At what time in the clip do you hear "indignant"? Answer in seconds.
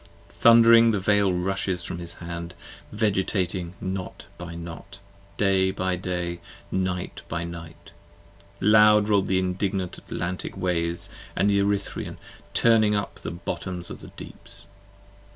9.37-9.99